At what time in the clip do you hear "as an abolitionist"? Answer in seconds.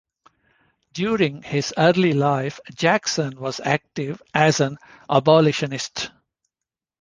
4.33-6.09